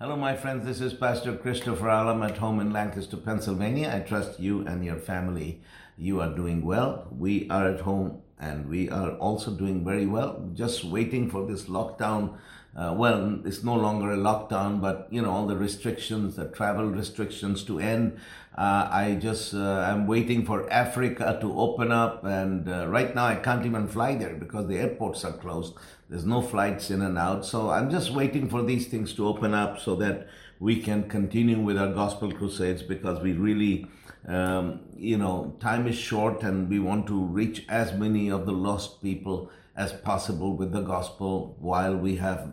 [0.00, 0.64] Hello, my friends.
[0.64, 3.92] This is Pastor Christopher Alam at home in Lancaster, Pennsylvania.
[3.92, 5.60] I trust you and your family,
[5.96, 7.08] you are doing well.
[7.10, 10.50] We are at home and we are also doing very well.
[10.54, 12.38] Just waiting for this lockdown.
[12.78, 16.86] Uh, well, it's no longer a lockdown, but you know all the restrictions, the travel
[16.86, 18.16] restrictions to end.
[18.56, 23.26] Uh, I just uh, I'm waiting for Africa to open up, and uh, right now
[23.26, 25.74] I can't even fly there because the airports are closed.
[26.08, 29.54] There's no flights in and out, so I'm just waiting for these things to open
[29.54, 30.28] up so that
[30.60, 33.88] we can continue with our gospel crusades because we really
[34.26, 38.52] um, you know, time is short and we want to reach as many of the
[38.52, 42.52] lost people as possible with the gospel while we have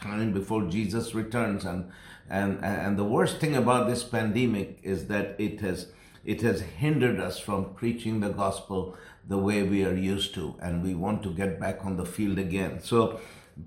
[0.00, 1.64] time before Jesus returns.
[1.64, 1.90] And,
[2.28, 5.88] and, and the worst thing about this pandemic is that it has,
[6.24, 10.56] it has hindered us from preaching the gospel the way we are used to.
[10.60, 12.80] And we want to get back on the field again.
[12.80, 13.20] So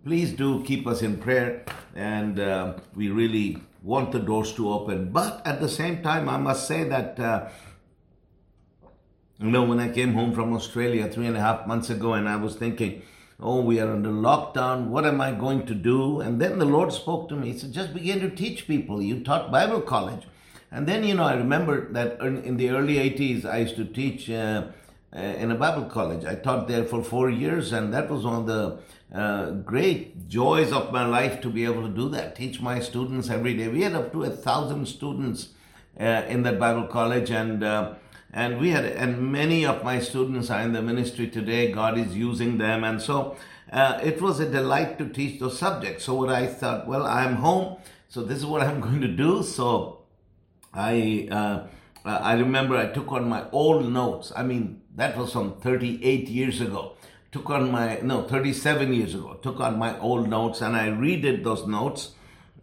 [0.03, 1.63] please do keep us in prayer.
[1.95, 5.11] And uh, we really want the doors to open.
[5.11, 7.49] But at the same time, I must say that, uh,
[9.39, 12.29] you know, when I came home from Australia three and a half months ago, and
[12.29, 13.01] I was thinking,
[13.41, 14.87] oh, we are under lockdown.
[14.87, 16.21] What am I going to do?
[16.21, 17.51] And then the Lord spoke to me.
[17.51, 19.01] He said, just begin to teach people.
[19.01, 20.23] You taught Bible college.
[20.71, 24.29] And then, you know, I remember that in the early 80s, I used to teach
[24.29, 24.67] uh,
[25.13, 26.23] uh, in a Bible college.
[26.23, 28.79] I taught there for four years, and that was one of the
[29.13, 32.35] uh, great joys of my life to be able to do that.
[32.37, 33.67] Teach my students every day.
[33.67, 35.49] We had up to a thousand students
[35.99, 37.95] uh, in that Bible college, and uh,
[38.33, 41.71] and we had and many of my students are in the ministry today.
[41.71, 43.35] God is using them, and so
[43.71, 46.05] uh, it was a delight to teach those subjects.
[46.05, 47.77] So what I thought, well, I'm home,
[48.09, 49.43] so this is what I'm going to do.
[49.43, 50.03] So
[50.73, 51.27] I.
[51.31, 51.67] Uh,
[52.03, 54.33] I remember I took on my old notes.
[54.35, 56.95] I mean, that was from 38 years ago
[57.31, 61.43] took on my, no, 37 years ago, took on my old notes and I redid
[61.43, 62.11] those notes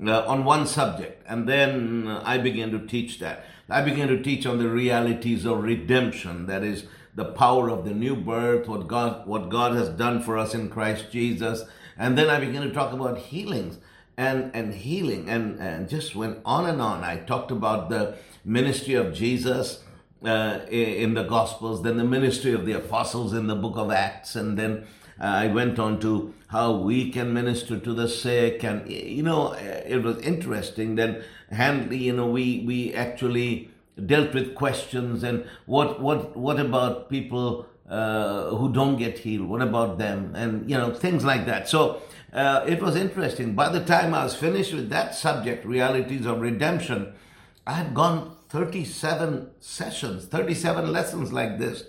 [0.04, 1.24] uh, on one subject.
[1.26, 3.44] And then I began to teach that.
[3.70, 6.46] I began to teach on the realities of redemption.
[6.46, 10.38] That is the power of the new birth, what God, what God has done for
[10.38, 11.64] us in Christ Jesus.
[11.96, 13.78] And then I began to talk about healings
[14.16, 17.04] and, and healing and, and just went on and on.
[17.04, 19.84] I talked about the ministry of Jesus
[20.24, 24.34] uh, in the Gospels, then the ministry of the apostles in the book of Acts,
[24.34, 24.86] and then
[25.20, 30.02] I went on to how we can minister to the sick, and you know, it
[30.02, 30.94] was interesting.
[30.94, 33.70] Then, hand, you know, we we actually
[34.06, 39.48] dealt with questions and what what what about people uh, who don't get healed?
[39.48, 40.34] What about them?
[40.34, 41.68] And you know, things like that.
[41.68, 42.02] So.
[42.30, 43.54] Uh, it was interesting.
[43.54, 47.14] By the time I was finished with that subject, realities of redemption,
[47.66, 51.84] I had gone 37 sessions, 37 lessons like this.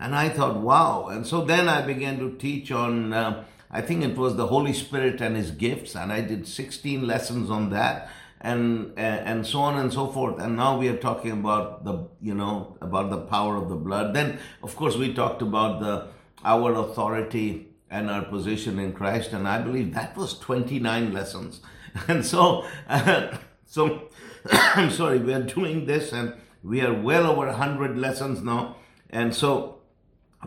[0.00, 1.08] And I thought, wow.
[1.08, 4.72] And so then I began to teach on, uh, I think it was the Holy
[4.72, 5.94] Spirit and His gifts.
[5.96, 8.08] And I did 16 lessons on that
[8.40, 10.38] and, uh, and so on and so forth.
[10.38, 14.14] And now we are talking about the, you know, about the power of the blood.
[14.14, 16.08] Then, of course, we talked about the,
[16.44, 19.32] our authority and our position in Christ.
[19.32, 21.60] And I believe that was 29 lessons.
[22.06, 23.36] And so, uh,
[23.66, 24.08] so
[24.52, 28.76] I'm sorry, we are doing this and we are well over 100 lessons now.
[29.10, 29.77] And so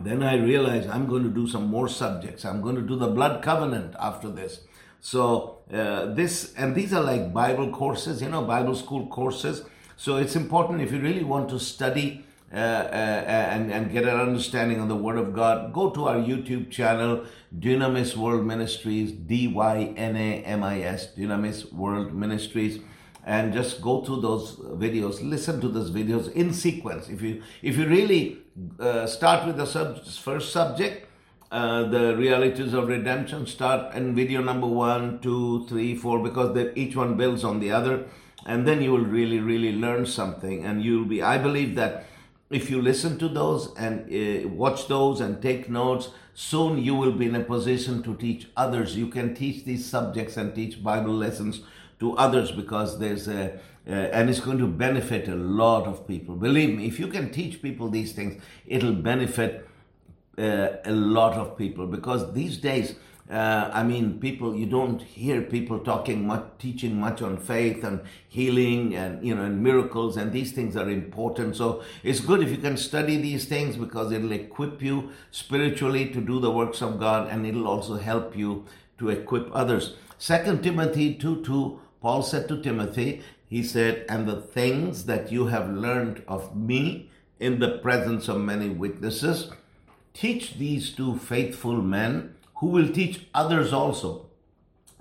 [0.00, 2.44] then I realized I'm going to do some more subjects.
[2.44, 4.62] I'm going to do the blood covenant after this.
[5.00, 9.64] So uh, this, and these are like Bible courses, you know, Bible school courses.
[9.96, 14.18] So it's important if you really want to study uh, uh, and, and get an
[14.18, 17.24] understanding of the Word of God, go to our YouTube channel,
[17.58, 22.80] Dynamis World Ministries, D Y N A M I S, Dynamis World Ministries
[23.24, 27.08] and just go through those videos listen to those videos in sequence.
[27.08, 28.38] If you if you really
[28.80, 31.08] uh, start with the sub- first subject
[31.52, 36.96] uh, the realities of redemption start in video number one two three four because each
[36.96, 38.06] one builds on the other
[38.46, 40.64] and then you will really really learn something.
[40.64, 42.06] And you'll be i believe that
[42.50, 47.12] if you listen to those and uh, watch those and take notes soon you will
[47.12, 48.96] be in a position to teach others.
[48.96, 51.60] You can teach these subjects and teach bible lessons
[52.02, 53.52] to others because there's a,
[53.86, 56.34] uh, and it's going to benefit a lot of people.
[56.34, 59.68] Believe me, if you can teach people these things, it'll benefit
[60.36, 62.96] uh, a lot of people because these days,
[63.30, 68.00] uh, I mean, people, you don't hear people talking much, teaching much on faith and
[68.28, 71.54] healing and, you know, and miracles, and these things are important.
[71.54, 76.20] So it's good if you can study these things because it'll equip you spiritually to
[76.20, 78.64] do the works of God and it'll also help you
[78.98, 79.94] to equip others.
[80.18, 85.46] Second Timothy 2 2 Paul said to Timothy, he said, And the things that you
[85.46, 89.50] have learned of me in the presence of many witnesses,
[90.14, 94.26] teach these two faithful men who will teach others also.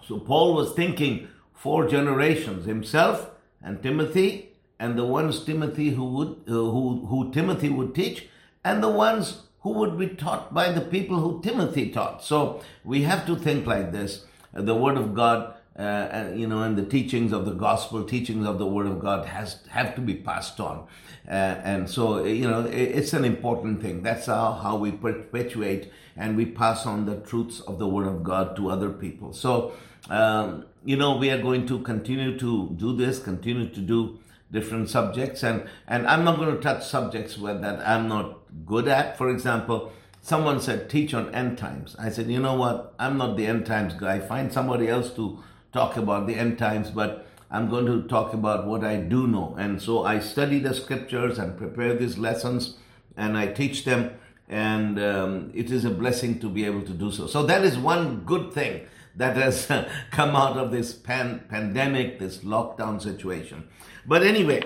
[0.07, 3.29] So Paul was thinking four generations himself
[3.61, 4.49] and Timothy,
[4.79, 8.27] and the ones Timothy who would uh, who who Timothy would teach,
[8.63, 12.23] and the ones who would be taught by the people who Timothy taught.
[12.23, 16.77] So we have to think like this: the Word of God, uh, you know, and
[16.77, 20.15] the teachings of the gospel, teachings of the Word of God has have to be
[20.15, 20.87] passed on,
[21.27, 24.03] uh, and so you know it's an important thing.
[24.03, 28.23] That's how how we perpetuate and we pass on the truths of the Word of
[28.23, 29.33] God to other people.
[29.33, 29.73] So.
[30.09, 34.19] Um, you know, we are going to continue to do this, continue to do
[34.51, 38.87] different subjects, and and I'm not going to touch subjects where that I'm not good
[38.87, 39.17] at.
[39.17, 39.91] For example,
[40.21, 41.95] someone said teach on end times.
[41.99, 42.93] I said, you know what?
[42.99, 44.19] I'm not the end times guy.
[44.19, 48.65] Find somebody else to talk about the end times, but I'm going to talk about
[48.65, 49.55] what I do know.
[49.59, 52.77] And so I study the scriptures and prepare these lessons,
[53.17, 54.11] and I teach them.
[54.47, 57.27] And um, it is a blessing to be able to do so.
[57.27, 58.81] So that is one good thing
[59.15, 59.67] that has
[60.11, 63.67] come out of this pan- pandemic, this lockdown situation.
[64.05, 64.63] But anyway,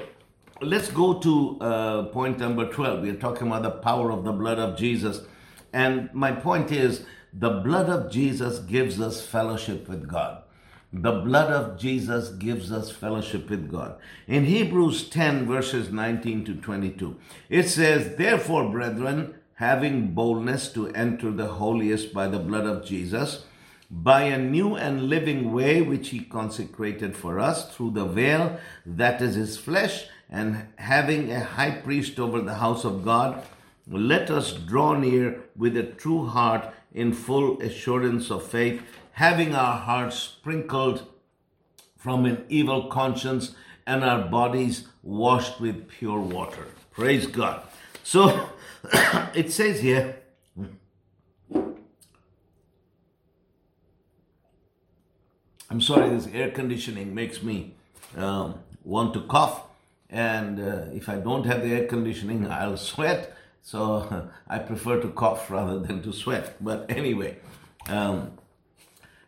[0.62, 3.02] let's go to uh, point number 12.
[3.02, 5.22] We are talking about the power of the blood of Jesus.
[5.74, 10.42] And my point is the blood of Jesus gives us fellowship with God.
[10.94, 13.98] The blood of Jesus gives us fellowship with God.
[14.28, 17.18] In Hebrews 10, verses 19 to 22,
[17.50, 23.46] it says, Therefore, brethren, having boldness to enter the holiest by the blood of Jesus,
[23.90, 29.22] by a new and living way which he consecrated for us through the veil that
[29.22, 33.44] is his flesh, and having a high priest over the house of God,
[33.88, 38.81] let us draw near with a true heart in full assurance of faith,
[39.16, 41.08] having our hearts sprinkled
[41.98, 43.56] from an evil conscience
[43.88, 46.66] and our bodies washed with pure water.
[46.92, 47.62] Praise God.
[48.04, 48.50] So
[49.34, 50.18] it says here,
[55.70, 57.74] I'm sorry, this air conditioning makes me
[58.18, 59.64] um, want to cough.
[60.10, 63.34] And uh, if I don't have the air conditioning, I'll sweat.
[63.62, 66.58] So I prefer to cough rather than to sweat.
[66.60, 67.38] But anyway,
[67.88, 68.34] um,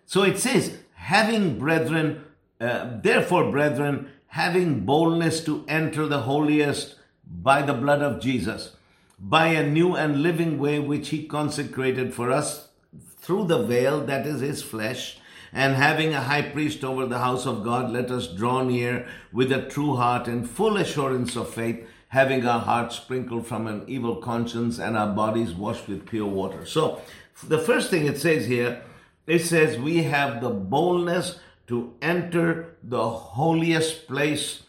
[0.08, 2.24] so it says, having brethren,
[2.60, 6.96] uh, therefore, brethren, having boldness to enter the holiest
[7.30, 8.76] by the blood of Jesus,
[9.20, 12.70] by a new and living way which he consecrated for us
[13.18, 15.20] through the veil that is his flesh
[15.52, 19.52] and having a high priest over the house of God, let us draw near with
[19.52, 24.18] a true heart and full assurance of faith, having our hearts sprinkled from an evil
[24.18, 26.66] conscience and our bodies washed with pure water.
[26.66, 27.02] So,
[27.44, 28.82] the first thing it says here,
[29.28, 34.64] it says we have the boldness to enter the holiest place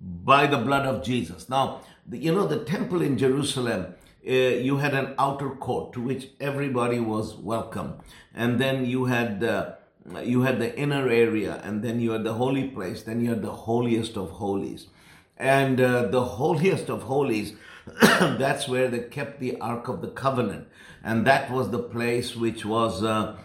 [0.00, 1.48] by the blood of Jesus.
[1.48, 1.80] Now,
[2.10, 3.94] you know, the temple in Jerusalem,
[4.26, 7.94] uh, you had an outer court to which everybody was welcome.
[8.34, 9.72] And then you had uh,
[10.22, 13.42] you had the inner area, and then you had the holy place, then you had
[13.42, 14.88] the holiest of holies.
[15.36, 17.54] And uh, the holiest of holies,
[18.00, 20.68] that's where they kept the Ark of the Covenant.
[21.02, 23.36] And that was the place which was, uh,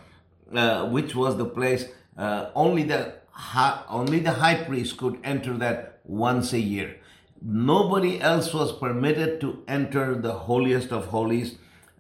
[0.54, 1.86] uh, which was the place,
[2.18, 6.98] uh, only the, high, only the high priest could enter that once a year.
[7.42, 11.56] Nobody else was permitted to enter the holiest of holies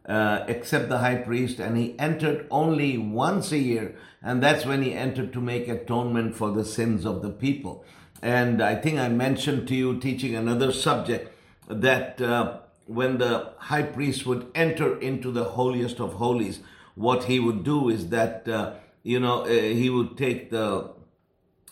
[0.05, 4.81] uh, except the high priest, and he entered only once a year, and that's when
[4.81, 7.85] he entered to make atonement for the sins of the people.
[8.21, 11.31] And I think I mentioned to you, teaching another subject,
[11.69, 12.57] that uh,
[12.87, 16.59] when the high priest would enter into the holiest of holies,
[17.07, 20.91] what he would do is that, uh, you know, uh, he would take the,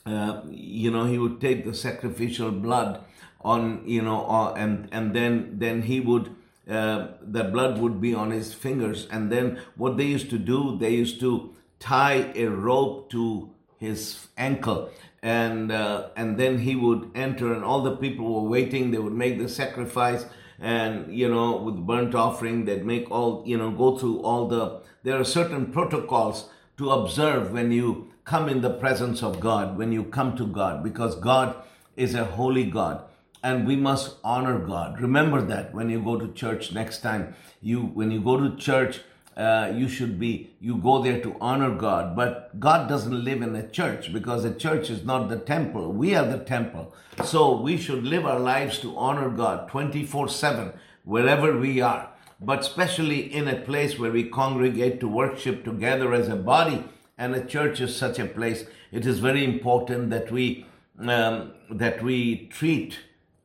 [0.06, 3.04] uh, you know, he would take the sacrificial blood
[3.42, 6.36] on, you know, uh, and and then then he would
[6.70, 9.08] uh, the blood would be on his fingers.
[9.10, 14.28] And then what they used to do, they used to tie a rope to his
[14.38, 14.90] ankle.
[15.24, 18.92] And, uh, and then he would enter, and all the people were waiting.
[18.92, 20.26] They would make the sacrifice,
[20.60, 24.82] and you know, with burnt offering, they'd make all, you know, go through all the.
[25.08, 29.94] There are certain protocols to observe when you come in the presence of God, when
[29.94, 31.56] you come to God, because God
[31.96, 33.06] is a holy God
[33.42, 35.00] and we must honor God.
[35.00, 37.36] Remember that when you go to church next time.
[37.62, 39.00] You when you go to church,
[39.38, 42.14] uh, you should be you go there to honor God.
[42.14, 45.94] But God doesn't live in a church because a church is not the temple.
[45.94, 46.94] We are the temple.
[47.24, 50.74] So we should live our lives to honor God 24/7
[51.06, 52.10] wherever we are.
[52.40, 56.84] But especially in a place where we congregate to worship together as a body,
[57.18, 58.66] and a church is such a place.
[58.92, 60.66] It is very important that we
[61.00, 63.00] um, that we treat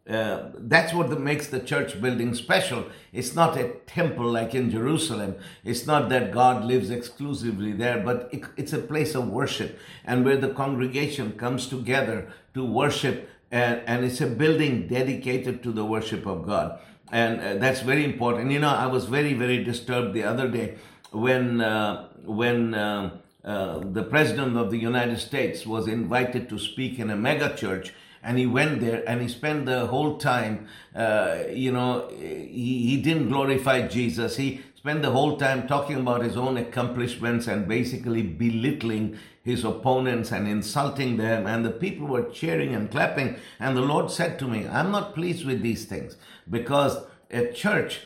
[0.08, 2.86] uh, that's what the, makes the church building special.
[3.12, 5.36] It's not a temple like in Jerusalem.
[5.64, 10.24] It's not that God lives exclusively there, but it, it's a place of worship and
[10.24, 13.30] where the congregation comes together to worship.
[13.52, 16.80] And, and it's a building dedicated to the worship of God.
[17.10, 18.50] And uh, that's very important.
[18.50, 20.76] You know, I was very, very disturbed the other day
[21.10, 27.00] when, uh, when, uh, uh, the president of the United States was invited to speak
[27.00, 27.92] in a mega church
[28.22, 33.02] and he went there and he spent the whole time, uh, you know, he, he
[33.02, 34.36] didn't glorify Jesus.
[34.36, 40.30] He spent the whole time talking about his own accomplishments and basically belittling his opponents
[40.30, 41.46] and insulting them.
[41.46, 43.36] And the people were cheering and clapping.
[43.58, 46.16] And the Lord said to me, I'm not pleased with these things
[46.48, 46.98] because
[47.30, 48.00] a church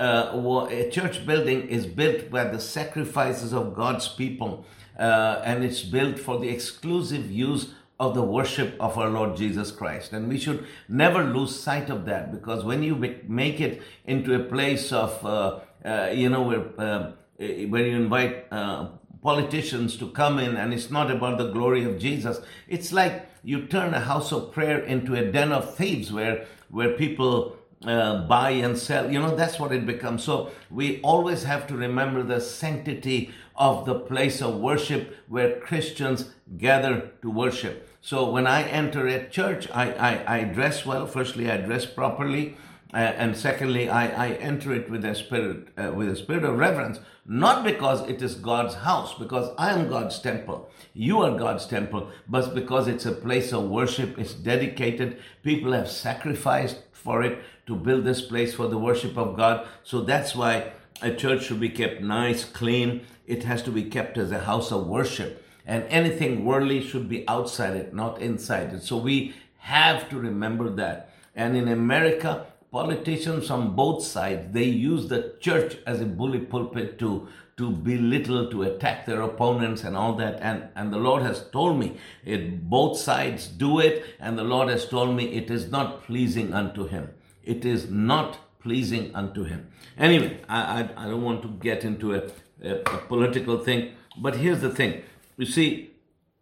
[0.00, 4.64] uh, a church building is built by the sacrifices of God's people,
[4.98, 9.70] uh, and it's built for the exclusive use of the worship of our Lord Jesus
[9.70, 10.12] Christ.
[10.12, 12.96] And we should never lose sight of that because when you
[13.28, 18.46] make it into a place of, uh, uh, you know, where, uh, where you invite
[18.50, 18.88] uh,
[19.22, 23.66] politicians to come in and it's not about the glory of Jesus, it's like you
[23.66, 28.50] turn a house of prayer into a den of thieves where, where people uh, buy
[28.50, 29.10] and sell.
[29.10, 30.22] You know, that's what it becomes.
[30.24, 36.30] So we always have to remember the sanctity of the place of worship where Christians
[36.56, 37.88] gather to worship.
[38.00, 41.06] So when I enter a church, I, I, I dress well.
[41.06, 42.56] Firstly, I dress properly.
[42.92, 46.58] Uh, and secondly, I, I enter it with a spirit, uh, with a spirit of
[46.58, 50.70] reverence, not because it is God's house, because I am God's temple.
[50.92, 54.18] You are God's temple, but because it's a place of worship.
[54.18, 55.18] It's dedicated.
[55.42, 59.66] People have sacrificed for it to build this place for the worship of God.
[59.84, 63.06] So that's why a church should be kept nice, clean.
[63.26, 67.26] It has to be kept as a house of worship and anything worldly should be
[67.28, 68.82] outside it, not inside it.
[68.82, 71.10] So we have to remember that.
[71.34, 76.98] And in America, politicians on both sides, they use the church as a bully pulpit
[76.98, 80.40] to, to belittle, to attack their opponents and all that.
[80.40, 84.04] And, and the Lord has told me it, both sides do it.
[84.18, 87.10] And the Lord has told me it is not pleasing unto him.
[87.44, 89.68] It is not pleasing unto him.
[89.98, 92.22] Anyway, I, I, I don't want to get into a,
[92.64, 95.02] a, a political thing, but here's the thing
[95.36, 95.90] you see,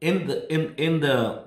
[0.01, 1.45] in the in in the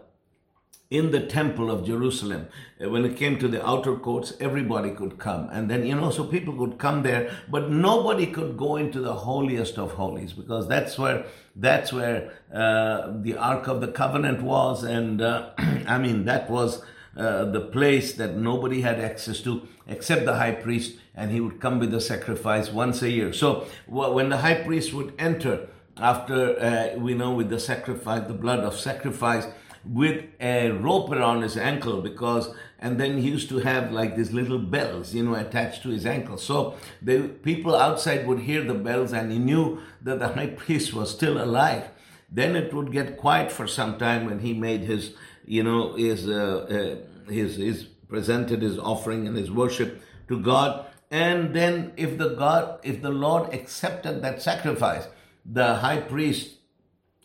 [0.93, 2.47] in the temple of Jerusalem,
[2.79, 5.49] uh, when it came to the outer courts, everybody could come.
[5.51, 9.15] And then, you know, so people could come there, but nobody could go into the
[9.15, 14.83] holiest of holies because that's where, that's where uh, the Ark of the Covenant was.
[14.83, 15.49] And uh,
[15.87, 16.83] I mean, that was
[17.17, 21.59] uh, the place that nobody had access to except the high priest, and he would
[21.59, 23.33] come with the sacrifice once a year.
[23.33, 28.33] So when the high priest would enter, after uh, we know with the sacrifice, the
[28.33, 29.45] blood of sacrifice,
[29.85, 34.31] with a rope around his ankle because and then he used to have like these
[34.31, 36.37] little bells you know attached to his ankle.
[36.37, 40.93] So the people outside would hear the bells and he knew that the high priest
[40.93, 41.89] was still alive.
[42.31, 45.13] Then it would get quiet for some time when he made his
[45.45, 50.85] you know his uh, uh, his his presented his offering and his worship to god.
[51.11, 55.07] And then if the god if the lord accepted that sacrifice
[55.45, 56.57] the high priest,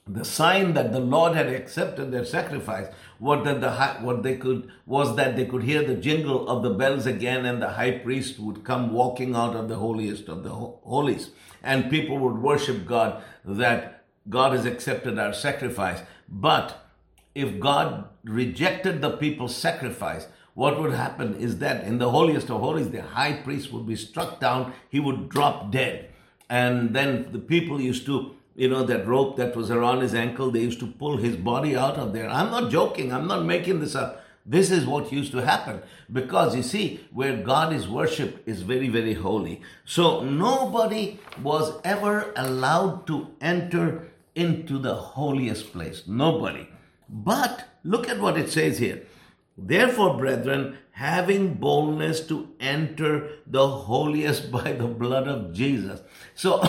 [0.08, 2.86] the sign that the Lord had accepted their sacrifice,
[3.18, 3.72] what that the
[4.04, 7.60] what they could was that they could hear the jingle of the bells again, and
[7.60, 11.30] the high priest would come walking out of the holiest of the holies,
[11.62, 16.00] and people would worship God that God has accepted our sacrifice.
[16.28, 16.86] But
[17.34, 22.60] if God rejected the people's sacrifice, what would happen is that in the holiest of
[22.60, 26.10] holies, the high priest would be struck down, he would drop dead.
[26.50, 30.50] And then the people used to, you know, that rope that was around his ankle,
[30.50, 32.28] they used to pull his body out of there.
[32.28, 33.12] I'm not joking.
[33.12, 34.20] I'm not making this up.
[34.44, 35.80] This is what used to happen
[36.12, 39.62] because you see, where God is worshipped is very, very holy.
[39.84, 46.02] So nobody was ever allowed to enter into the holiest place.
[46.08, 46.68] Nobody.
[47.08, 49.06] But look at what it says here.
[49.56, 56.00] Therefore, brethren, having boldness to enter the holiest by the blood of Jesus.
[56.34, 56.60] So,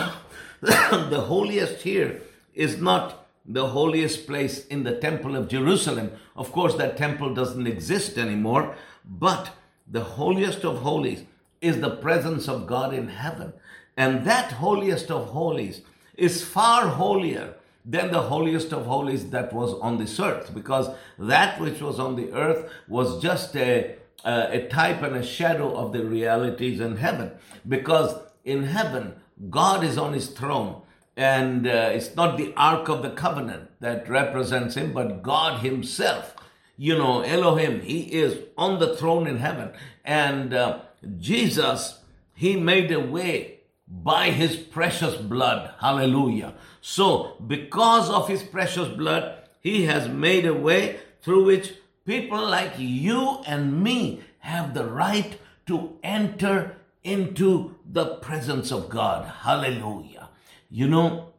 [1.10, 2.22] the holiest here
[2.54, 6.12] is not the holiest place in the temple of Jerusalem.
[6.36, 9.50] Of course, that temple doesn't exist anymore, but
[9.90, 11.24] the holiest of holies
[11.60, 13.52] is the presence of God in heaven.
[13.96, 15.82] And that holiest of holies
[16.16, 21.58] is far holier than the holiest of holies that was on this earth, because that
[21.58, 26.04] which was on the earth was just a, a, type and a shadow of the
[26.04, 27.30] realities in heaven.
[27.66, 28.14] Because
[28.44, 29.14] in heaven,
[29.48, 30.82] God is on his throne,
[31.16, 36.34] and uh, it's not the Ark of the Covenant that represents him, but God himself.
[36.80, 39.70] you know, Elohim, he is on the throne in heaven.
[40.02, 40.78] And uh,
[41.18, 41.98] Jesus,
[42.34, 45.74] he made a way by his precious blood.
[45.78, 46.54] Hallelujah.
[46.80, 51.74] So, because of his precious blood, he has made a way through which
[52.06, 59.26] people like you and me have the right to enter into the presence of God.
[59.42, 60.28] Hallelujah.
[60.70, 61.32] You know,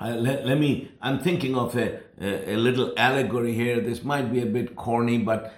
[0.00, 3.80] uh, let, let me, I'm thinking of a, a, a little allegory here.
[3.80, 5.54] This might be a bit corny, but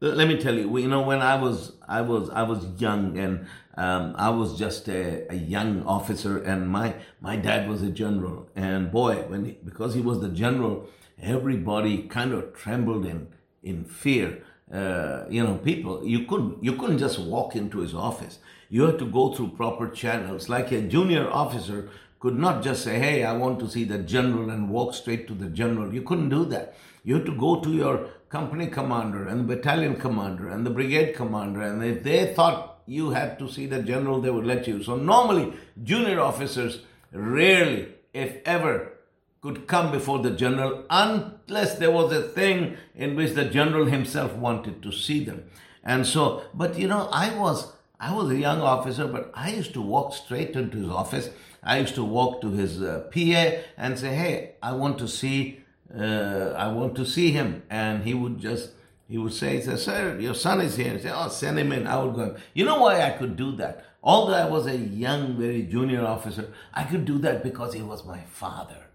[0.00, 3.46] let me tell you, you know, when I was, I was, I was young and
[3.80, 8.48] um, I was just a, a, young officer, and my my dad was a general.
[8.54, 10.88] And boy, when he, because he was the general,
[11.22, 13.28] everybody kind of trembled in
[13.62, 14.42] in fear.
[14.70, 18.38] Uh, you know, people you couldn't you couldn't just walk into his office.
[18.70, 20.48] You had to go through proper channels.
[20.48, 24.50] Like a junior officer could not just say, "Hey, I want to see the general,"
[24.50, 25.92] and walk straight to the general.
[25.92, 26.74] You couldn't do that.
[27.02, 31.14] You had to go to your company commander and the battalion commander and the brigade
[31.16, 34.82] commander, and if they thought you had to see the general, they would let you.
[34.82, 38.92] So normally, junior officers rarely, if ever,
[39.40, 44.34] could come before the general unless there was a thing in which the general himself
[44.34, 45.44] wanted to see them.
[45.82, 49.74] And so, but you know, I was I was a young officer, but I used
[49.74, 51.30] to walk straight into his office.
[51.62, 53.42] I used to walk to his uh, PA
[53.76, 55.60] and say, "Hey, I want to see,
[55.94, 58.70] uh, I want to see him," and he would just
[59.10, 60.92] he would say, Sir, your son is here.
[60.92, 61.88] He said, Oh, send him in.
[61.88, 62.36] I would go.
[62.54, 63.84] You know why I could do that?
[64.04, 68.06] Although I was a young, very junior officer, I could do that because he was
[68.06, 68.86] my father.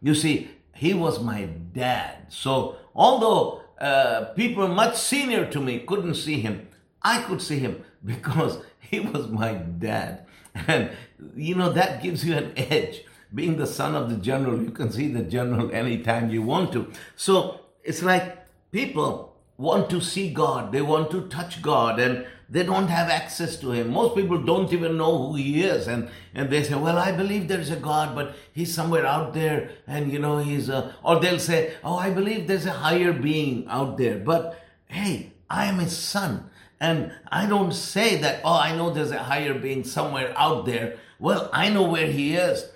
[0.00, 1.42] You see, he was my
[1.74, 2.28] dad.
[2.30, 6.68] So, although uh, people much senior to me couldn't see him,
[7.02, 10.26] I could see him because he was my dad.
[10.66, 10.90] And,
[11.36, 13.04] you know, that gives you an edge.
[13.34, 16.90] Being the son of the general, you can see the general anytime you want to.
[17.14, 18.38] So, it's like
[18.72, 23.56] people want to see God, they want to touch God, and they don't have access
[23.56, 23.90] to Him.
[23.90, 27.48] Most people don't even know who He is, and, and they say, Well, I believe
[27.48, 31.38] there's a God, but He's somewhere out there, and you know, He's a, or they'll
[31.38, 35.96] say, Oh, I believe there's a higher being out there, but hey, I am His
[35.96, 36.47] son.
[36.80, 40.96] And I don't say that, oh, I know there's a higher being somewhere out there.
[41.18, 42.68] Well, I know where he is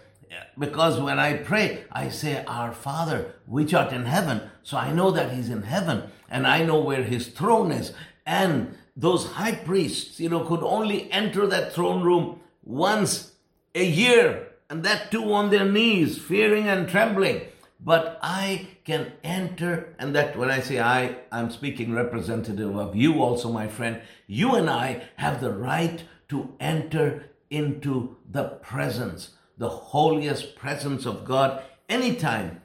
[0.59, 4.43] because when I pray, I say, Our Father, which art in heaven.
[4.63, 7.93] So I know that He's in heaven and I know where His throne is.
[8.27, 13.33] And those high priests, you know, could only enter that throne room once
[13.75, 17.41] a year, and that too on their knees, fearing and trembling.
[17.81, 23.23] But I can enter, and that when I say I, I'm speaking representative of you
[23.23, 24.01] also, my friend.
[24.27, 29.31] You and I have the right to enter into the presence
[29.63, 32.61] the holiest presence of God anytime.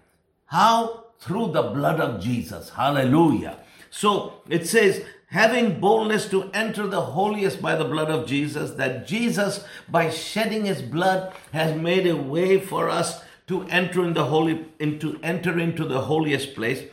[0.48, 1.06] How?
[1.20, 2.72] Through the blood of Jesus.
[2.72, 3.60] Hallelujah.
[3.90, 9.08] So it says, having boldness to enter the holiest by the blood of Jesus, that
[9.08, 14.26] Jesus, by shedding his blood, has made a way for us to enter in the
[14.26, 16.84] holy, into enter into the holiest place.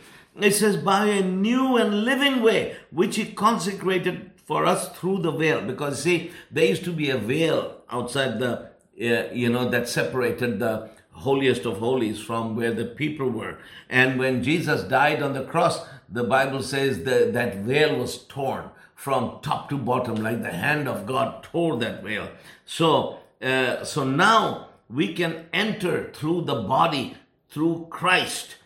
[0.41, 5.31] It says, by a new and living way, which he consecrated for us through the
[5.31, 5.63] veil.
[5.63, 10.89] Because see, there used to be a veil outside the you know, that separated the
[11.13, 13.59] holiest of holies from where the people were.
[13.89, 18.71] And when Jesus died on the cross, the Bible says that that veil was torn
[18.95, 22.31] from top to bottom, like the hand of God tore that veil.
[22.65, 27.17] So, uh, so now we can enter through the body,
[27.49, 28.57] through Christ,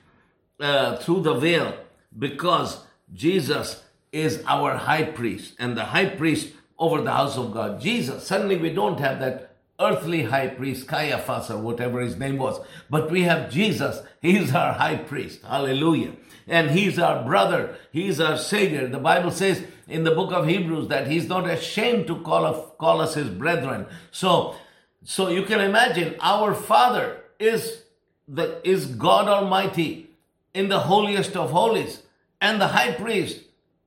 [0.61, 1.75] uh, through the veil,
[2.17, 7.81] because Jesus is our high priest and the high priest over the house of God.
[7.81, 12.61] Jesus, suddenly we don't have that earthly high priest, Caiaphas or whatever his name was.
[12.91, 14.01] But we have Jesus.
[14.21, 15.43] He's our high priest.
[15.43, 16.13] Hallelujah.
[16.47, 17.77] And he's our brother.
[17.93, 18.89] He's our savior.
[18.89, 23.01] The Bible says in the book of Hebrews that he's not ashamed to call, call
[23.01, 23.87] us his brethren.
[24.11, 24.57] So,
[25.09, 27.83] so you can imagine our father is
[28.29, 30.11] the, is God Almighty
[30.53, 32.03] in the holiest of holies.
[32.43, 33.41] And the high priest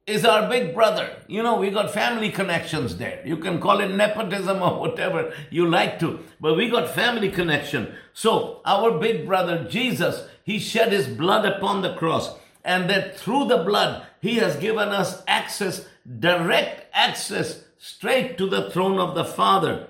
[0.08, 1.16] is our big brother.
[1.28, 3.22] You know, we got family connections there.
[3.24, 7.94] You can call it nepotism or whatever you like to, but we got family connection.
[8.14, 12.34] So our big brother Jesus, he shed his blood upon the cross
[12.66, 15.86] and that through the blood, he has given us access,
[16.20, 19.88] direct access straight to the throne of the Father.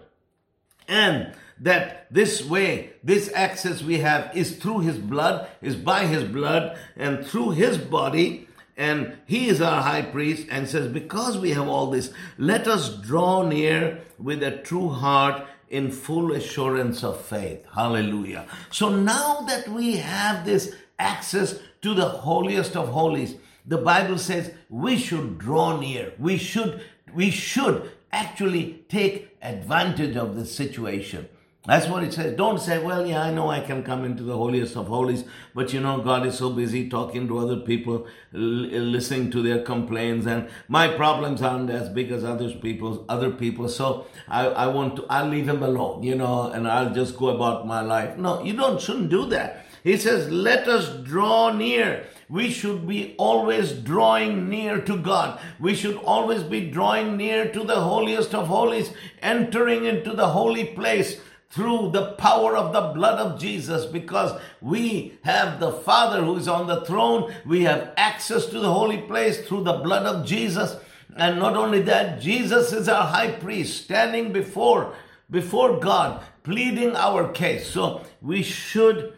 [0.92, 6.26] And that this way, this access we have is through his blood, is by his
[6.26, 11.52] blood, and through his body, and he is our high priest and says, Because we
[11.52, 17.22] have all this, let us draw near with a true heart in full assurance of
[17.22, 17.66] faith.
[17.74, 18.46] Hallelujah.
[18.70, 24.52] So now that we have this access to the holiest of holies, The Bible says
[24.70, 26.14] we should draw near.
[26.20, 31.28] We should, we should actually take advantage of this situation.
[31.68, 32.36] That's what it says.
[32.36, 35.72] Don't say, well, yeah, I know I can come into the holiest of holies, but
[35.72, 40.50] you know, God is so busy talking to other people, listening to their complaints, and
[40.68, 43.70] my problems aren't as big as others people's, other people.
[43.70, 47.28] So I, I want to, I'll leave him alone, you know, and I'll just go
[47.30, 48.18] about my life.
[48.18, 49.68] No, you don't, shouldn't do that.
[49.84, 52.08] He says, let us draw near.
[52.32, 55.40] We should be always drawing near to God.
[55.60, 60.66] We should always be drawing near to the holiest of holies, entering into the holy
[60.66, 66.38] place through the power of the blood of Jesus because we have the Father who
[66.38, 67.34] is on the throne.
[67.46, 70.78] We have access to the holy place through the blood of Jesus.
[71.18, 74.96] And not only that, Jesus is our high priest standing before,
[75.30, 77.68] before God, pleading our case.
[77.68, 79.18] So we should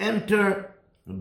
[0.00, 0.74] enter,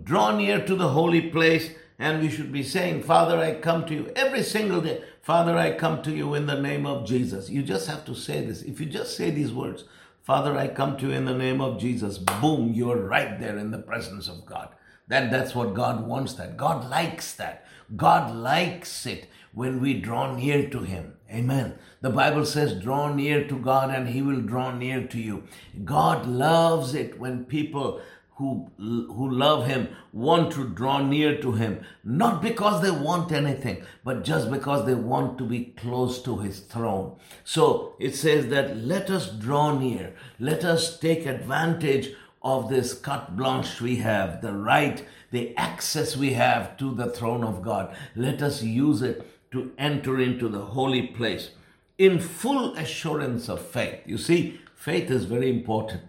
[0.03, 3.93] draw near to the holy place, and we should be saying, Father, I come to
[3.93, 5.03] you every single day.
[5.21, 7.49] Father, I come to you in the name of Jesus.
[7.49, 8.61] You just have to say this.
[8.61, 9.85] If you just say these words,
[10.21, 12.17] Father, I come to you in the name of Jesus.
[12.17, 14.69] Boom, you're right there in the presence of God.
[15.07, 16.57] That, that's what God wants that.
[16.57, 17.65] God likes that.
[17.95, 21.13] God likes it when we draw near to Him.
[21.31, 21.75] Amen.
[22.01, 25.43] The Bible says, draw near to God and He will draw near to you.
[25.83, 28.01] God loves it when people
[28.35, 33.81] who, who love him want to draw near to him, not because they want anything,
[34.03, 37.15] but just because they want to be close to his throne.
[37.45, 43.35] So it says that let us draw near, let us take advantage of this carte
[43.35, 47.95] blanche we have, the right, the access we have to the throne of God.
[48.15, 51.51] Let us use it to enter into the holy place
[51.97, 54.01] in full assurance of faith.
[54.05, 56.03] You see, faith is very important.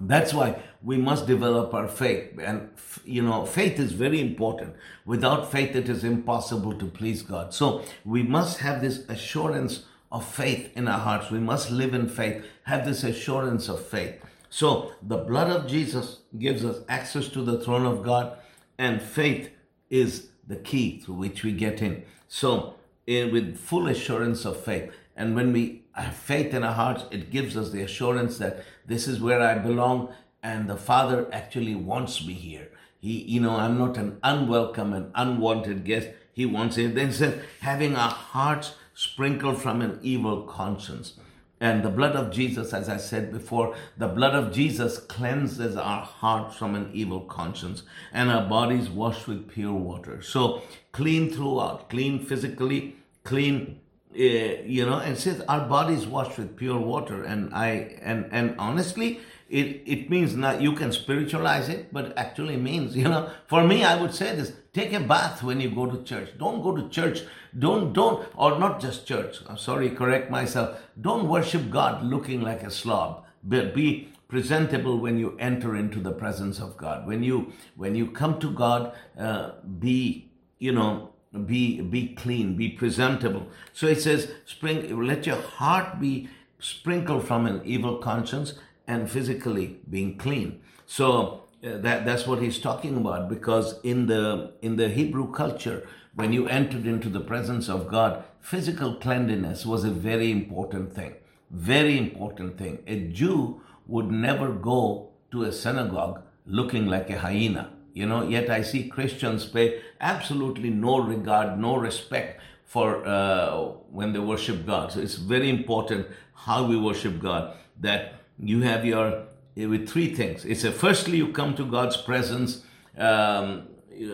[0.00, 2.38] That's why we must develop our faith.
[2.38, 2.70] And,
[3.04, 4.74] you know, faith is very important.
[5.04, 7.54] Without faith, it is impossible to please God.
[7.54, 11.30] So we must have this assurance of faith in our hearts.
[11.30, 14.20] We must live in faith, have this assurance of faith.
[14.50, 18.38] So the blood of Jesus gives us access to the throne of God,
[18.78, 19.50] and faith
[19.90, 22.04] is the key through which we get in.
[22.28, 22.74] So,
[23.06, 27.56] in, with full assurance of faith, and when we faith in our hearts, it gives
[27.56, 32.34] us the assurance that this is where I belong and the Father actually wants me
[32.34, 32.68] here.
[33.00, 36.08] He, you know, I'm not an unwelcome and unwanted guest.
[36.32, 36.94] He wants it.
[36.94, 41.14] Then says, having our hearts sprinkled from an evil conscience.
[41.60, 46.02] And the blood of Jesus, as I said before, the blood of Jesus cleanses our
[46.02, 47.82] hearts from an evil conscience
[48.12, 50.20] and our bodies washed with pure water.
[50.20, 53.80] So clean throughout, clean physically, clean
[54.18, 57.22] uh, you know, and says our bodies washed with pure water.
[57.22, 62.56] And I and and honestly, it it means not you can spiritualize it, but actually
[62.56, 63.30] means you know.
[63.46, 66.30] For me, I would say this: take a bath when you go to church.
[66.38, 67.24] Don't go to church.
[67.58, 69.38] Don't don't or not just church.
[69.46, 70.78] I'm sorry, correct myself.
[71.00, 73.24] Don't worship God looking like a slob.
[73.46, 77.06] Be, be presentable when you enter into the presence of God.
[77.06, 82.68] When you when you come to God, uh, be you know be be clean be
[82.68, 83.46] presentable.
[83.72, 88.54] So it says spring let your heart be sprinkled from an evil conscience
[88.86, 90.60] and physically being clean.
[90.86, 95.86] So uh, that that's what he's talking about because in the in the hebrew culture
[96.14, 101.14] when you entered into the presence of god physical cleanliness was a very important thing.
[101.50, 102.78] Very important thing.
[102.86, 108.50] A jew would never go to a synagogue looking like a hyena you know, yet
[108.50, 113.56] I see Christians pay absolutely no regard, no respect for uh,
[113.90, 114.92] when they worship God.
[114.92, 117.56] So it's very important how we worship God.
[117.80, 120.44] That you have your with three things.
[120.44, 122.64] It's a firstly you come to God's presence
[122.98, 123.68] um,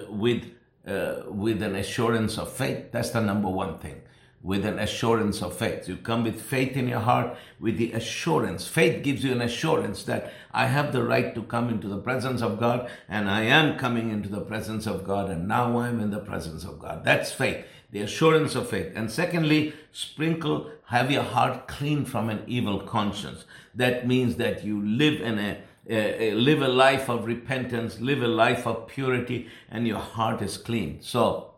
[0.09, 0.45] with
[0.87, 2.93] uh, with an assurance of faith.
[2.93, 4.01] That's the number one thing
[4.43, 5.89] with an assurance of faith.
[5.89, 8.67] You come with faith in your heart, with the assurance.
[8.67, 12.43] Faith gives you an assurance that I have the right to come into the presence
[12.43, 16.11] of God, and I am coming into the presence of God, and now I'm in
[16.11, 17.05] the presence of God.
[17.05, 18.93] That's faith, the assurance of faith.
[18.97, 23.45] And secondly, sprinkle, have your heart clean from an evil conscience.
[23.75, 25.59] That means that you live in a
[25.91, 30.57] uh, live a life of repentance, live a life of purity, and your heart is
[30.57, 30.99] clean.
[31.03, 31.55] So,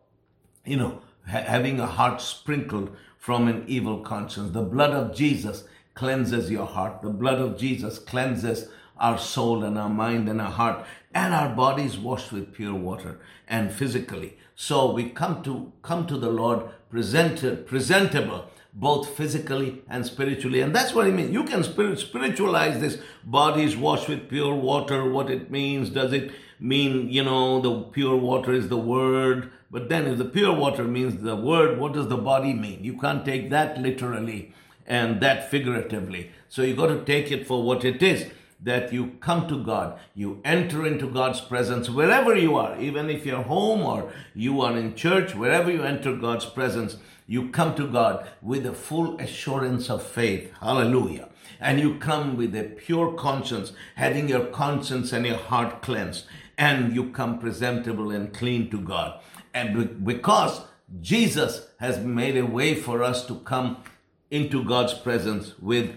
[0.65, 4.53] you know, having a heart sprinkled from an evil conscience.
[4.53, 7.03] The blood of Jesus cleanses your heart.
[7.03, 10.85] The blood of Jesus cleanses our soul and our mind and our heart
[11.15, 14.37] and our bodies washed with pure water and physically.
[14.55, 20.61] So we come to come to the Lord presented, presentable both physically and spiritually.
[20.61, 21.33] And that's what I mean.
[21.33, 25.91] You can spirit, spiritualize this bodies washed with pure water, what it means.
[25.91, 26.33] Does it
[26.65, 29.53] mean, you know, the pure water is the word.
[29.71, 32.83] But then if the pure water means the word, what does the body mean?
[32.83, 34.55] You can't take that literally
[34.87, 36.31] and that figuratively.
[36.49, 38.31] So you got to take it for what it is
[38.63, 43.27] that you come to God, you enter into God's presence wherever you are, even if
[43.27, 46.97] you're home or you are in church, wherever you enter God's presence,
[47.27, 50.51] you come to God with a full assurance of faith.
[50.61, 51.29] Hallelujah.
[51.61, 56.25] And you come with a pure conscience, having your conscience and your heart cleansed,
[56.59, 59.21] and you come presentable and clean to God.
[59.53, 60.63] And because
[61.01, 63.83] Jesus has made a way for us to come
[64.31, 65.95] into God's presence with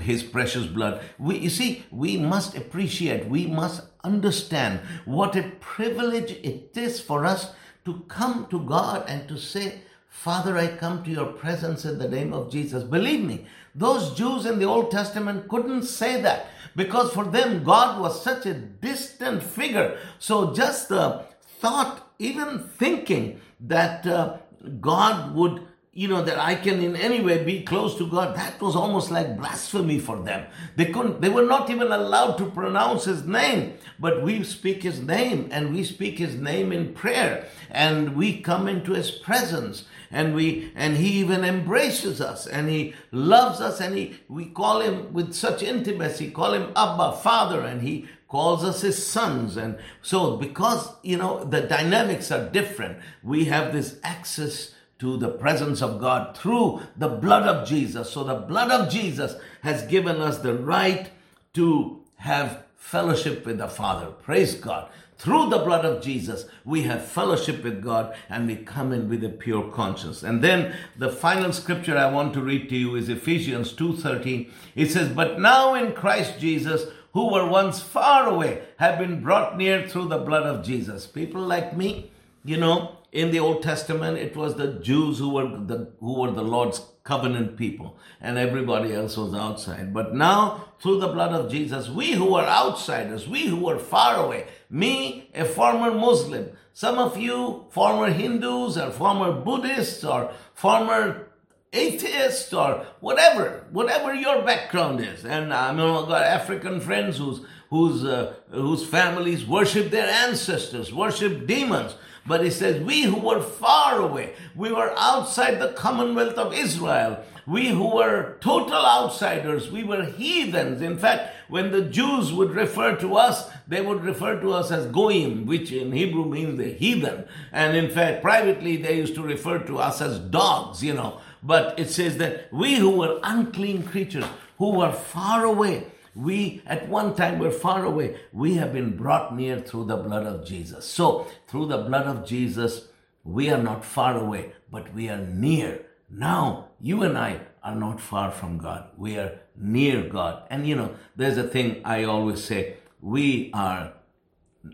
[0.00, 1.02] his precious blood.
[1.18, 7.24] We, you see, we must appreciate, we must understand what a privilege it is for
[7.24, 7.52] us
[7.84, 12.08] to come to God and to say, Father, I come to your presence in the
[12.08, 12.82] name of Jesus.
[12.82, 18.00] Believe me, those Jews in the Old Testament couldn't say that because for them God
[18.00, 19.98] was such a distant figure.
[20.18, 21.24] So just the
[21.60, 24.38] thought, even thinking that uh,
[24.80, 28.60] God would you know, that I can in any way be close to God, that
[28.60, 30.44] was almost like blasphemy for them.
[30.74, 33.74] They couldn't, they were not even allowed to pronounce his name.
[34.00, 38.66] But we speak his name and we speak his name in prayer and we come
[38.66, 39.84] into his presence
[40.14, 44.80] and we, and he even embraces us and he loves us and he, we call
[44.80, 49.56] him with such intimacy, call him Abba, Father, and he calls us his sons.
[49.56, 55.30] And so because, you know, the dynamics are different, we have this access to the
[55.30, 58.10] presence of God through the blood of Jesus.
[58.10, 61.10] So the blood of Jesus has given us the right
[61.54, 64.12] to have fellowship with the Father.
[64.12, 64.88] Praise God.
[65.18, 69.24] Through the blood of Jesus, we have fellowship with God and we come in with
[69.24, 70.22] a pure conscience.
[70.22, 74.50] And then the final scripture I want to read to you is Ephesians 2:13.
[74.74, 79.56] It says, "But now in Christ Jesus, who were once far away, have been brought
[79.56, 82.10] near through the blood of Jesus." People like me,
[82.44, 86.32] you know, in the Old Testament, it was the Jews who were the, who were
[86.32, 89.92] the Lord's covenant people, and everybody else was outside.
[89.92, 94.24] But now, through the blood of Jesus, we who are outsiders, we who are far
[94.24, 101.28] away, me, a former Muslim, some of you, former Hindus or former Buddhists or former
[101.74, 105.24] atheists or whatever, whatever your background is.
[105.24, 107.40] And I mean, I've got African friends whose
[107.74, 111.96] whose uh, whose families worship their ancestors, worship demons.
[112.26, 117.22] But he says, we who were far away, we were outside the commonwealth of Israel,
[117.46, 120.80] we who were total outsiders, we were heathens.
[120.80, 124.86] In fact, when the Jews would refer to us, they would refer to us as
[124.86, 127.26] goyim, which in Hebrew means the heathen.
[127.52, 131.20] And in fact, privately, they used to refer to us as dogs, you know.
[131.42, 134.24] But it says that we who were unclean creatures,
[134.58, 138.16] who were far away, we at one time were far away.
[138.32, 140.86] We have been brought near through the blood of Jesus.
[140.86, 142.88] So, through the blood of Jesus,
[143.24, 145.86] we are not far away, but we are near.
[146.10, 148.90] Now, you and I are not far from God.
[148.96, 150.46] We are near God.
[150.50, 153.92] And you know, there's a thing I always say we are,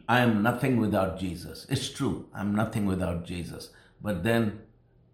[0.08, 1.66] I am nothing without Jesus.
[1.68, 3.70] It's true, I'm nothing without Jesus.
[4.02, 4.60] But then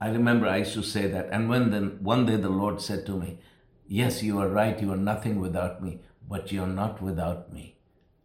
[0.00, 1.28] I remember I used to say that.
[1.30, 3.38] And when then one day the Lord said to me,
[3.88, 7.76] Yes, you are right, you are nothing without me but you're not without me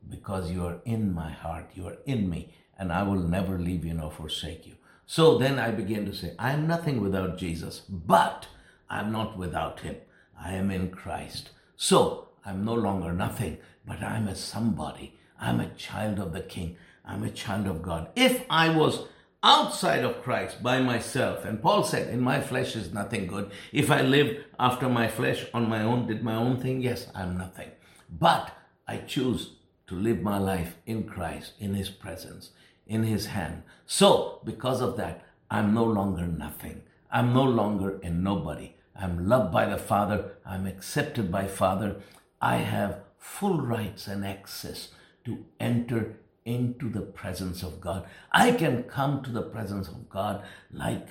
[0.09, 3.85] because you are in my heart, you are in me, and I will never leave
[3.85, 4.75] you nor forsake you.
[5.05, 8.47] So then I began to say, I am nothing without Jesus, but
[8.89, 9.95] I'm not without him.
[10.39, 11.51] I am in Christ.
[11.75, 15.17] So I'm no longer nothing, but I'm a somebody.
[15.39, 16.77] I'm a child of the King.
[17.05, 18.09] I'm a child of God.
[18.15, 19.05] If I was
[19.43, 21.45] outside of Christ by myself.
[21.45, 23.51] And Paul said, In my flesh is nothing good.
[23.71, 27.37] If I live after my flesh on my own, did my own thing, yes, I'm
[27.37, 27.71] nothing.
[28.11, 28.51] But
[28.87, 29.53] I choose
[29.87, 32.51] to live my life in Christ, in His presence,
[32.85, 33.63] in His hand.
[33.85, 36.83] So, because of that, I'm no longer nothing.
[37.11, 38.75] I'm no longer a nobody.
[38.95, 40.31] I'm loved by the Father.
[40.45, 41.97] I'm accepted by Father.
[42.41, 44.89] I have full rights and access
[45.25, 48.05] to enter into the presence of God.
[48.31, 51.07] I can come to the presence of God like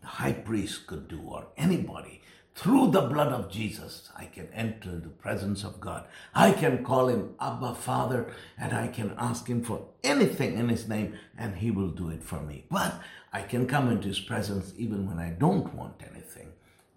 [0.00, 2.22] the high priest could do or anybody
[2.54, 6.06] through the blood of Jesus, I can enter the presence of God.
[6.34, 10.88] I can call him Abba Father and I can ask him for anything in his
[10.88, 12.64] name and he will do it for me.
[12.70, 13.00] But
[13.32, 16.52] I can come into his presence even when I don't want anything.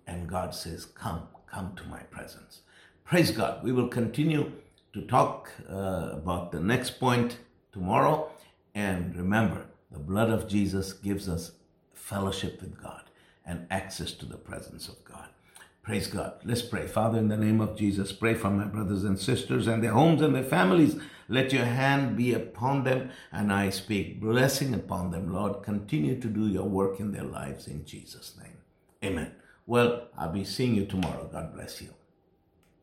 [0.05, 2.61] And God says, Come, come to my presence.
[3.03, 3.63] Praise God.
[3.63, 4.51] We will continue
[4.93, 7.37] to talk uh, about the next point
[7.71, 8.29] tomorrow.
[8.75, 11.53] And remember, the blood of Jesus gives us
[11.93, 13.03] fellowship with God
[13.43, 15.29] and access to the presence of God.
[15.87, 16.33] Praise God.
[16.43, 16.85] Let's pray.
[16.85, 20.21] Father, in the name of Jesus, pray for my brothers and sisters and their homes
[20.21, 20.97] and their families.
[21.29, 25.63] Let your hand be upon them, and I speak blessing upon them, Lord.
[25.63, 28.57] Continue to do your work in their lives in Jesus' name.
[29.01, 29.31] Amen.
[29.65, 31.29] Well, I'll be seeing you tomorrow.
[31.31, 31.93] God bless you.